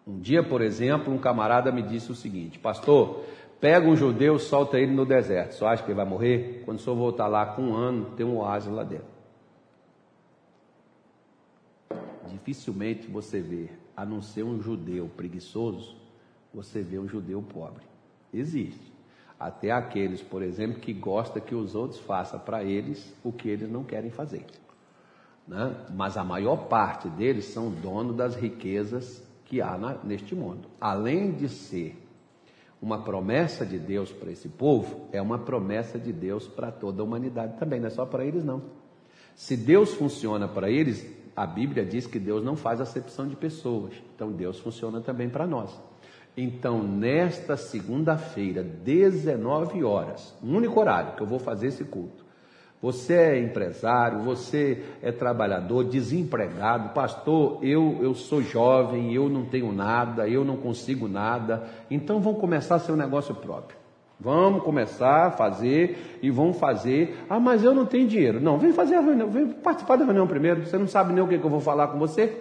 Um 0.05 0.19
dia, 0.19 0.43
por 0.43 0.61
exemplo, 0.61 1.13
um 1.13 1.17
camarada 1.17 1.71
me 1.71 1.81
disse 1.81 2.11
o 2.11 2.15
seguinte: 2.15 2.59
Pastor, 2.59 3.23
Pega 3.59 3.87
um 3.87 3.95
judeu, 3.95 4.39
solta 4.39 4.79
ele 4.79 4.93
no 4.93 5.05
deserto. 5.05 5.53
Só 5.53 5.67
acha 5.67 5.83
que 5.83 5.89
ele 5.89 5.97
vai 5.97 6.05
morrer? 6.05 6.63
Quando 6.63 6.79
senhor 6.79 6.95
voltar 6.95 7.27
lá 7.27 7.45
com 7.45 7.61
um 7.63 7.73
ano, 7.75 8.11
tem 8.15 8.25
um 8.25 8.37
oásis 8.37 8.71
lá 8.71 8.83
dentro. 8.83 9.19
Dificilmente 12.29 13.07
você 13.07 13.41
vê, 13.41 13.69
a 13.97 14.05
não 14.05 14.21
ser 14.21 14.43
um 14.43 14.61
judeu 14.61 15.09
preguiçoso, 15.09 15.97
você 16.53 16.81
vê 16.81 16.97
um 16.97 17.07
judeu 17.07 17.41
pobre. 17.41 17.83
Existe. 18.33 18.93
Até 19.37 19.71
aqueles, 19.71 20.21
por 20.21 20.41
exemplo, 20.41 20.79
que 20.79 20.93
gostam 20.93 21.41
que 21.41 21.55
os 21.55 21.75
outros 21.75 21.99
façam 21.99 22.39
para 22.39 22.63
eles 22.63 23.13
o 23.23 23.31
que 23.31 23.49
eles 23.49 23.69
não 23.69 23.83
querem 23.83 24.09
fazer. 24.09 24.45
Né? 25.47 25.75
Mas 25.93 26.15
a 26.15 26.23
maior 26.23 26.67
parte 26.67 27.09
deles 27.09 27.45
são 27.45 27.69
donos 27.69 28.15
das 28.15 28.35
riquezas 28.35 29.23
que 29.45 29.61
há 29.61 29.77
na, 29.77 29.95
neste 30.03 30.35
mundo. 30.35 30.67
Além 30.79 31.31
de 31.31 31.49
ser 31.49 31.97
uma 32.81 33.03
promessa 33.03 33.65
de 33.65 33.77
Deus 33.77 34.11
para 34.11 34.31
esse 34.31 34.47
povo 34.47 35.07
é 35.11 35.21
uma 35.21 35.39
promessa 35.39 35.99
de 35.99 36.13
Deus 36.13 36.47
para 36.47 36.71
toda 36.71 37.01
a 37.01 37.05
humanidade 37.05 37.57
também, 37.57 37.79
não 37.79 37.87
é 37.87 37.89
só 37.89 38.05
para 38.05 38.23
eles 38.23 38.43
não. 38.43 38.61
Se 39.35 39.55
Deus 39.55 39.93
funciona 39.93 40.47
para 40.47 40.69
eles, 40.69 41.05
a 41.35 41.45
Bíblia 41.45 41.85
diz 41.85 42.05
que 42.05 42.19
Deus 42.19 42.43
não 42.43 42.55
faz 42.55 42.81
acepção 42.81 43.27
de 43.27 43.35
pessoas. 43.35 43.93
Então 44.15 44.31
Deus 44.31 44.59
funciona 44.59 45.01
também 45.01 45.29
para 45.29 45.47
nós. 45.47 45.77
Então, 46.35 46.83
nesta 46.83 47.57
segunda-feira, 47.57 48.63
19 48.63 49.83
horas, 49.83 50.33
um 50.43 50.55
único 50.55 50.79
horário 50.79 51.15
que 51.15 51.21
eu 51.21 51.27
vou 51.27 51.39
fazer 51.39 51.67
esse 51.67 51.83
culto. 51.83 52.28
Você 52.81 53.13
é 53.13 53.39
empresário, 53.39 54.19
você 54.19 54.81
é 55.01 55.11
trabalhador, 55.11 55.83
desempregado, 55.83 56.89
pastor, 56.93 57.59
eu, 57.61 57.97
eu 58.01 58.13
sou 58.13 58.41
jovem, 58.41 59.13
eu 59.13 59.27
não 59.27 59.43
tenho 59.43 59.73
nada, 59.73 60.29
eu 60.29 60.45
não 60.45 60.55
consigo 60.55 61.05
nada. 61.05 61.63
Então 61.91 62.21
vamos 62.21 62.39
começar 62.39 62.79
seu 62.79 62.95
negócio 62.95 63.35
próprio. 63.35 63.77
Vamos 64.17 64.63
começar 64.63 65.27
a 65.27 65.31
fazer 65.31 66.19
e 66.21 66.31
vamos 66.31 66.57
fazer. 66.57 67.17
Ah, 67.29 67.39
mas 67.39 67.65
eu 67.65 67.73
não 67.73 67.85
tenho 67.85 68.07
dinheiro. 68.07 68.39
Não, 68.39 68.57
vem 68.57 68.71
fazer 68.71 68.95
a 68.95 69.01
reunião, 69.01 69.29
vem 69.29 69.47
participar 69.47 69.97
da 69.97 70.05
reunião 70.05 70.27
primeiro. 70.27 70.65
Você 70.65 70.77
não 70.77 70.87
sabe 70.87 71.11
nem 71.11 71.23
o 71.23 71.27
que, 71.27 71.37
que 71.37 71.45
eu 71.45 71.49
vou 71.49 71.61
falar 71.61 71.87
com 71.87 71.99
você. 71.99 72.33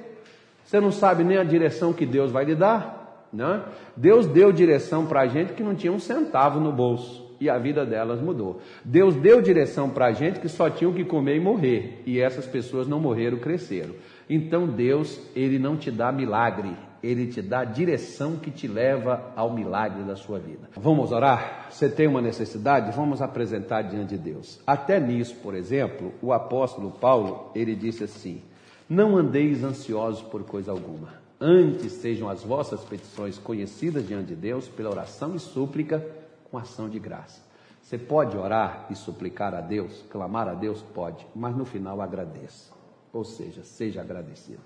Você 0.65 0.81
não 0.81 0.93
sabe 0.93 1.25
nem 1.25 1.37
a 1.37 1.45
direção 1.45 1.93
que 1.93 2.07
Deus 2.07 2.31
vai 2.31 2.45
lhe 2.45 2.55
dar. 2.55 3.27
Né? 3.33 3.61
Deus 3.97 4.27
deu 4.27 4.53
direção 4.53 5.05
para 5.05 5.23
a 5.23 5.27
gente 5.27 5.53
que 5.53 5.63
não 5.65 5.75
tinha 5.75 5.93
um 5.93 5.99
centavo 5.99 6.61
no 6.61 6.73
bolso 6.73 7.28
e 7.41 7.49
a 7.49 7.59
vida 7.59 7.85
delas 7.85 8.21
mudou. 8.21 8.61
Deus 8.85 9.15
deu 9.15 9.41
direção 9.41 9.91
para 9.91 10.07
a 10.07 10.13
gente 10.13 10.41
que 10.41 10.49
só 10.49 10.69
tinham 10.69 10.93
que 10.93 11.05
comer 11.05 11.37
e 11.37 11.41
morrer, 11.41 12.03
e 12.07 12.21
essas 12.21 12.47
pessoas 12.47 12.87
não 12.87 13.01
morreram, 13.01 13.39
cresceram. 13.39 13.95
Então 14.29 14.67
Deus, 14.67 15.21
Ele 15.35 15.59
não 15.59 15.77
te 15.77 15.91
dá 15.91 16.13
milagre, 16.13 16.77
Ele 17.03 17.27
te 17.27 17.41
dá 17.41 17.65
direção 17.65 18.37
que 18.37 18.51
te 18.51 18.67
leva 18.67 19.33
ao 19.35 19.53
milagre 19.53 20.03
da 20.03 20.17
sua 20.17 20.39
vida. 20.39 20.69
Vamos 20.77 21.13
orar? 21.13 21.69
Você 21.71 21.89
tem 21.89 22.07
uma 22.07 22.21
necessidade? 22.21 22.95
Vamos 22.95 23.23
apresentar 23.23 23.83
diante 23.83 24.17
de 24.17 24.19
Deus. 24.19 24.61
Até 24.67 25.01
nisso, 25.01 25.37
por 25.43 25.55
exemplo, 25.55 26.13
o 26.21 26.33
apóstolo 26.33 26.91
Paulo, 26.91 27.51
ele 27.55 27.75
disse 27.75 28.05
assim: 28.05 28.43
Não 28.89 29.17
andeis 29.17 29.65
ansiosos 29.65 30.23
por 30.23 30.43
coisa 30.45 30.71
alguma. 30.71 31.29
Antes 31.41 31.93
sejam 31.93 32.29
as 32.29 32.43
vossas 32.43 32.83
petições 32.83 33.39
conhecidas 33.39 34.07
diante 34.07 34.27
de 34.27 34.35
Deus 34.35 34.67
pela 34.67 34.91
oração 34.91 35.37
e 35.37 35.39
súplica 35.39 36.05
com 36.51 36.59
ação 36.59 36.89
de 36.89 36.99
graça. 36.99 37.43
Você 37.83 37.97
pode 37.97 38.37
orar 38.37 38.87
e 38.91 38.95
suplicar 38.95 39.55
a 39.55 39.61
Deus, 39.61 40.05
clamar 40.11 40.49
a 40.49 40.55
Deus? 40.55 40.83
Pode, 40.83 41.27
mas 41.35 41.57
no 41.57 41.65
final 41.65 42.01
agradeça. 42.01 42.73
Ou 43.13 43.25
seja, 43.25 43.65
seja 43.65 44.01
agradecido. 44.01 44.61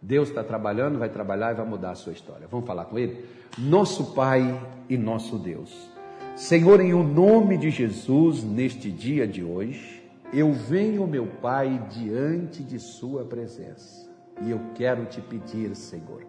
Deus 0.00 0.28
está 0.28 0.44
trabalhando, 0.44 0.98
vai 0.98 1.08
trabalhar 1.08 1.52
e 1.52 1.54
vai 1.54 1.66
mudar 1.66 1.92
a 1.92 1.94
sua 1.94 2.12
história. 2.12 2.46
Vamos 2.46 2.66
falar 2.66 2.84
com 2.84 2.98
Ele? 2.98 3.24
Nosso 3.56 4.12
Pai 4.12 4.42
e 4.88 4.98
nosso 4.98 5.38
Deus. 5.38 5.88
Senhor, 6.36 6.80
em 6.80 6.92
o 6.92 7.02
nome 7.02 7.56
de 7.56 7.70
Jesus, 7.70 8.44
neste 8.44 8.90
dia 8.90 9.26
de 9.26 9.42
hoje, 9.42 10.02
eu 10.32 10.52
venho, 10.52 11.06
meu 11.06 11.26
Pai, 11.26 11.86
diante 11.90 12.62
de 12.62 12.78
Sua 12.78 13.24
presença. 13.24 14.10
E 14.42 14.50
eu 14.50 14.60
quero 14.74 15.06
te 15.06 15.20
pedir, 15.20 15.74
Senhor, 15.74 16.26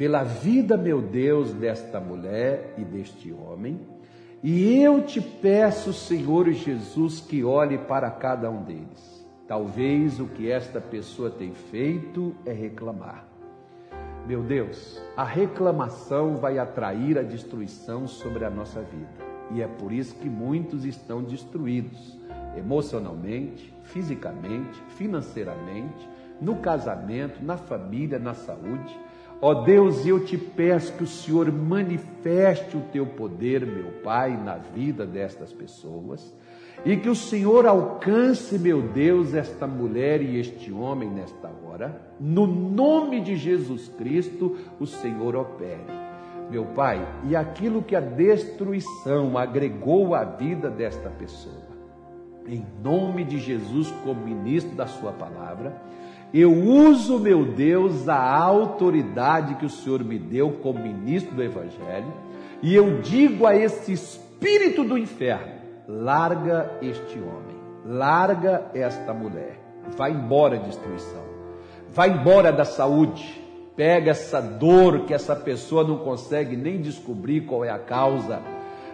pela 0.00 0.22
vida, 0.24 0.78
meu 0.78 1.02
Deus, 1.02 1.52
desta 1.52 2.00
mulher 2.00 2.72
e 2.78 2.82
deste 2.82 3.30
homem, 3.34 3.78
e 4.42 4.82
eu 4.82 5.02
te 5.02 5.20
peço, 5.20 5.92
Senhor 5.92 6.50
Jesus, 6.52 7.20
que 7.20 7.44
olhe 7.44 7.76
para 7.76 8.10
cada 8.10 8.50
um 8.50 8.62
deles. 8.62 9.28
Talvez 9.46 10.18
o 10.18 10.24
que 10.24 10.50
esta 10.50 10.80
pessoa 10.80 11.28
tem 11.28 11.52
feito 11.52 12.34
é 12.46 12.50
reclamar. 12.50 13.26
Meu 14.26 14.42
Deus, 14.42 14.98
a 15.14 15.22
reclamação 15.22 16.38
vai 16.38 16.58
atrair 16.58 17.18
a 17.18 17.22
destruição 17.22 18.08
sobre 18.08 18.46
a 18.46 18.48
nossa 18.48 18.80
vida. 18.80 19.06
E 19.50 19.60
é 19.60 19.66
por 19.66 19.92
isso 19.92 20.14
que 20.14 20.30
muitos 20.30 20.86
estão 20.86 21.22
destruídos 21.22 22.18
emocionalmente, 22.56 23.70
fisicamente, 23.82 24.82
financeiramente, 24.96 26.08
no 26.40 26.56
casamento, 26.56 27.44
na 27.44 27.58
família, 27.58 28.18
na 28.18 28.32
saúde 28.32 28.98
Ó 29.42 29.54
Deus, 29.54 30.04
eu 30.04 30.22
te 30.22 30.36
peço 30.36 30.92
que 30.92 31.04
o 31.04 31.06
Senhor 31.06 31.50
manifeste 31.50 32.76
o 32.76 32.82
teu 32.92 33.06
poder, 33.06 33.64
meu 33.64 33.90
Pai, 34.02 34.36
na 34.36 34.56
vida 34.56 35.06
destas 35.06 35.50
pessoas, 35.50 36.34
e 36.84 36.94
que 36.96 37.08
o 37.08 37.14
Senhor 37.14 37.66
alcance, 37.66 38.58
meu 38.58 38.82
Deus, 38.82 39.32
esta 39.32 39.66
mulher 39.66 40.20
e 40.20 40.38
este 40.38 40.70
homem 40.70 41.08
nesta 41.08 41.50
hora. 41.64 42.00
No 42.20 42.46
nome 42.46 43.20
de 43.22 43.34
Jesus 43.36 43.88
Cristo, 43.96 44.58
o 44.78 44.86
Senhor 44.86 45.34
opere. 45.34 46.00
Meu 46.50 46.66
Pai, 46.66 47.06
e 47.24 47.34
aquilo 47.34 47.82
que 47.82 47.96
a 47.96 48.00
destruição 48.00 49.38
agregou 49.38 50.14
à 50.14 50.22
vida 50.24 50.68
desta 50.68 51.08
pessoa, 51.08 51.70
em 52.46 52.66
nome 52.82 53.24
de 53.24 53.38
Jesus, 53.38 53.90
como 54.04 54.26
ministro 54.26 54.74
da 54.74 54.86
Sua 54.86 55.12
palavra, 55.12 55.80
eu 56.32 56.52
uso, 56.52 57.18
meu 57.18 57.44
Deus, 57.44 58.08
a 58.08 58.38
autoridade 58.38 59.56
que 59.56 59.66
o 59.66 59.70
Senhor 59.70 60.04
me 60.04 60.18
deu 60.18 60.52
como 60.62 60.78
ministro 60.78 61.34
do 61.34 61.42
Evangelho, 61.42 62.12
e 62.62 62.74
eu 62.74 63.00
digo 63.00 63.46
a 63.46 63.56
esse 63.56 63.92
espírito 63.92 64.84
do 64.84 64.96
inferno: 64.96 65.52
larga 65.88 66.70
este 66.80 67.18
homem, 67.18 67.56
larga 67.84 68.70
esta 68.74 69.12
mulher, 69.12 69.58
vai 69.96 70.12
embora 70.12 70.56
a 70.56 70.60
destruição, 70.60 71.24
vai 71.90 72.10
embora 72.10 72.52
da 72.52 72.64
saúde, 72.64 73.42
pega 73.74 74.12
essa 74.12 74.40
dor 74.40 75.06
que 75.06 75.14
essa 75.14 75.34
pessoa 75.34 75.82
não 75.82 75.98
consegue 75.98 76.56
nem 76.56 76.80
descobrir 76.80 77.42
qual 77.42 77.64
é 77.64 77.70
a 77.70 77.78
causa. 77.78 78.40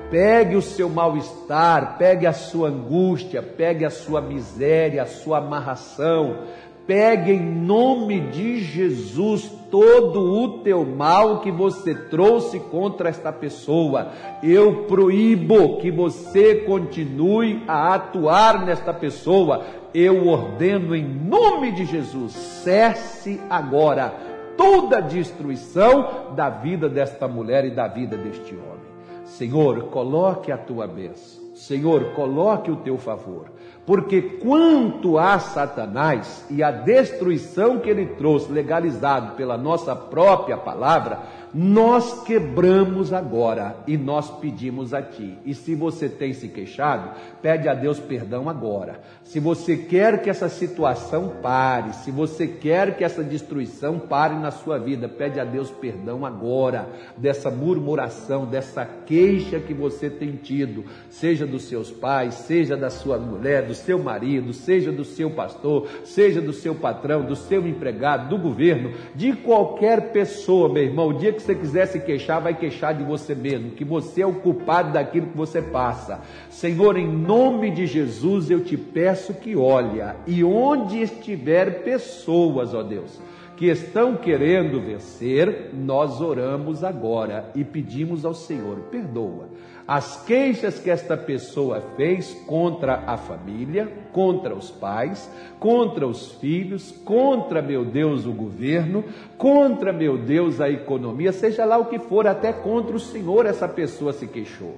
Pegue 0.09 0.55
o 0.55 0.63
seu 0.63 0.89
mal-estar, 0.89 1.99
pegue 1.99 2.29
a 2.29 2.33
sua 2.33 2.69
angústia, 2.69 3.43
pegue 3.43 3.85
a 3.85 3.91
sua 3.91 4.21
miséria, 4.21 5.03
a 5.03 5.07
sua 5.07 5.39
amarração, 5.39 6.45
Pegue 6.87 7.33
em 7.33 7.41
nome 7.41 8.21
de 8.21 8.61
Jesus 8.61 9.51
todo 9.71 10.21
o 10.21 10.59
teu 10.61 10.85
mal 10.85 11.41
que 11.41 11.51
você 11.51 11.95
trouxe 11.95 12.61
contra 12.61 13.09
esta 13.09 13.33
pessoa. 13.33 14.13
Eu 14.41 14.85
proíbo 14.85 15.79
que 15.79 15.91
você 15.91 16.57
continue 16.57 17.65
a 17.67 17.95
atuar 17.95 18.65
nesta 18.65 18.95
pessoa. 18.95 19.65
Eu 19.93 20.29
ordeno 20.29 20.95
em 20.95 21.05
nome 21.05 21.73
de 21.73 21.85
Jesus, 21.85 22.33
cesse 22.33 23.41
agora 23.51 24.15
toda 24.57 25.01
destruição 25.01 26.35
da 26.35 26.49
vida 26.49 26.89
desta 26.89 27.27
mulher 27.27 27.65
e 27.65 27.71
da 27.71 27.89
vida 27.89 28.17
deste 28.17 28.55
homem. 28.55 28.87
Senhor, 29.25 29.85
coloque 29.85 30.53
a 30.53 30.57
tua 30.57 30.87
bênção. 30.87 31.45
Senhor, 31.55 32.13
coloque 32.13 32.71
o 32.71 32.77
teu 32.77 32.97
favor. 32.97 33.56
Porque 33.87 34.21
quanto 34.21 35.17
a 35.17 35.39
Satanás 35.39 36.45
e 36.51 36.61
a 36.61 36.73
destruição 36.73 37.79
que 37.79 37.89
ele 37.89 38.05
trouxe, 38.05 38.51
legalizado 38.51 39.37
pela 39.37 39.57
nossa 39.57 39.95
própria 39.95 40.57
palavra, 40.57 41.21
nós 41.59 42.23
quebramos 42.25 43.15
agora 43.15 43.79
e 43.87 43.97
nós 43.97 44.31
pedimos 44.31 44.93
a 44.93 45.01
Ti. 45.01 45.39
E 45.43 45.55
se 45.55 45.75
você 45.75 46.07
tem 46.07 46.35
se 46.35 46.49
queixado, 46.49 47.13
pede 47.41 47.67
a 47.67 47.73
Deus 47.73 47.99
perdão 47.99 48.47
agora. 48.47 49.01
Se 49.25 49.41
você 49.41 49.75
quer 49.75 50.21
que 50.21 50.29
essa 50.29 50.51
situação 50.51 51.37
pare, 51.41 51.95
se 51.95 52.11
você 52.11 52.47
quer 52.47 52.95
que 52.99 53.03
essa 53.03 53.25
destruição 53.25 53.99
pare 53.99 54.35
na 54.35 54.51
sua 54.51 54.79
vida, 54.79 55.09
pede 55.09 55.41
a 55.41 55.45
Deus 55.47 55.71
perdão 55.71 56.27
agora 56.27 56.91
dessa 57.17 57.51
murmuração, 57.51 58.45
dessa 58.45 58.85
queixa 58.85 59.59
que 59.59 59.73
você 59.73 60.11
tem 60.11 60.33
tido, 60.33 60.85
seja 61.09 61.47
dos 61.47 61.63
seus 61.63 61.91
pais, 61.91 62.35
seja 62.35 62.77
da 62.77 62.91
sua 62.91 63.17
mulher, 63.17 63.63
do 63.63 63.75
seu 63.75 63.99
marido, 63.99 64.53
seja 64.53 64.93
do 64.93 65.07
seu 65.07 65.31
pastor, 65.31 65.89
seja 66.05 66.39
do 66.39 66.53
seu 66.53 66.75
patrão, 66.75 67.25
do 67.25 67.35
seu 67.35 67.67
empregado, 67.67 68.29
do 68.29 68.37
governo, 68.37 68.93
de 69.15 69.33
qualquer 69.33 70.13
pessoa, 70.13 70.71
meu 70.71 70.83
irmão. 70.83 71.09
O 71.09 71.15
dia 71.15 71.33
que 71.33 71.46
você 71.47 71.55
quiser 71.55 71.87
se 71.87 72.01
queixar, 72.01 72.41
vai 72.41 72.55
queixar 72.55 72.93
de 72.93 73.05
você 73.05 73.35
mesmo, 73.35 73.71
que 73.71 73.85
você 73.85 74.23
é 74.23 74.27
o 74.27 74.35
culpado 74.35 74.93
daquilo 74.93 75.29
que 75.29 75.37
você 75.37 75.63
passa. 75.63 76.21
Senhor, 76.51 76.97
em 76.97 77.07
nome 77.07 77.71
de 77.71 77.87
Jesus, 77.87 78.51
eu 78.51 78.65
te 78.65 78.77
peço 78.77 79.33
que 79.33 79.55
olha, 79.55 80.17
e 80.27 80.43
onde 80.43 81.01
estiver 81.01 81.85
pessoas, 81.85 82.75
ó 82.75 82.83
Deus, 82.83 83.21
que 83.57 83.67
estão 83.67 84.17
querendo 84.17 84.81
vencer, 84.81 85.71
nós 85.73 86.21
oramos 86.21 86.83
agora 86.83 87.51
e 87.55 87.65
pedimos 87.65 88.25
ao 88.25 88.35
Senhor, 88.35 88.79
perdoa 88.91 89.49
as 89.87 90.25
queixas 90.25 90.81
que 90.81 90.91
esta 90.91 91.17
pessoa 91.17 91.81
fez 91.97 92.35
contra 92.47 93.05
a 93.07 93.17
família, 93.17 93.89
contra 94.13 94.55
os 94.55 94.71
pais, 94.71 95.31
contra 95.61 96.07
os 96.07 96.33
filhos, 96.33 96.91
contra, 97.05 97.63
meu 97.63 97.85
Deus, 97.85 98.27
o 98.27 98.33
governo, 98.33 99.05
contra, 99.39 99.93
meu 99.93 100.19
Deus, 100.19 100.61
a 100.61 100.69
economia, 100.69 101.33
seja 101.33 101.65
lá 101.65 101.79
o 101.79 101.87
que 101.87 102.01
for, 102.01 102.27
até 102.27 102.53
contra 102.53 102.97
o 102.97 103.01
Senhor 103.01 103.47
essa 103.47 103.69
pessoa 103.69 104.13
se 104.13 104.27
queixou. 104.27 104.75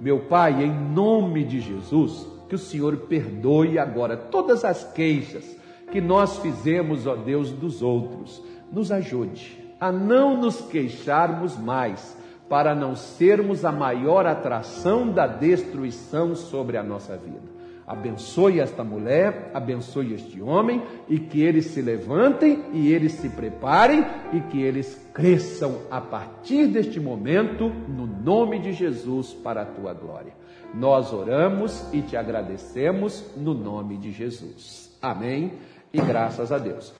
Meu 0.00 0.20
Pai, 0.20 0.62
em 0.62 0.72
nome 0.72 1.44
de 1.44 1.60
Jesus, 1.60 2.26
que 2.48 2.54
o 2.54 2.58
Senhor 2.58 2.96
perdoe 3.08 3.78
agora 3.78 4.16
todas 4.16 4.64
as 4.64 4.84
queixas 4.92 5.56
que 5.90 6.00
nós 6.00 6.38
fizemos, 6.38 7.06
ó 7.06 7.16
Deus, 7.16 7.50
dos 7.50 7.82
outros. 7.82 8.42
Nos 8.70 8.92
ajude 8.92 9.58
a 9.80 9.90
não 9.90 10.36
nos 10.36 10.60
queixarmos 10.60 11.58
mais 11.58 12.16
para 12.52 12.74
não 12.74 12.94
sermos 12.94 13.64
a 13.64 13.72
maior 13.72 14.26
atração 14.26 15.10
da 15.10 15.26
destruição 15.26 16.34
sobre 16.34 16.76
a 16.76 16.82
nossa 16.82 17.16
vida. 17.16 17.40
Abençoe 17.86 18.60
esta 18.60 18.84
mulher, 18.84 19.50
abençoe 19.54 20.12
este 20.12 20.38
homem 20.42 20.82
e 21.08 21.18
que 21.18 21.40
eles 21.40 21.64
se 21.64 21.80
levantem 21.80 22.62
e 22.74 22.92
eles 22.92 23.12
se 23.12 23.30
preparem 23.30 24.04
e 24.34 24.40
que 24.40 24.60
eles 24.60 25.02
cresçam 25.14 25.78
a 25.90 25.98
partir 25.98 26.66
deste 26.66 27.00
momento 27.00 27.70
no 27.88 28.06
nome 28.06 28.58
de 28.58 28.74
Jesus 28.74 29.32
para 29.32 29.62
a 29.62 29.66
tua 29.66 29.94
glória. 29.94 30.34
Nós 30.74 31.10
oramos 31.10 31.90
e 31.90 32.02
te 32.02 32.18
agradecemos 32.18 33.24
no 33.34 33.54
nome 33.54 33.96
de 33.96 34.12
Jesus. 34.12 34.94
Amém 35.00 35.54
e 35.90 35.98
graças 36.02 36.52
a 36.52 36.58
Deus. 36.58 36.90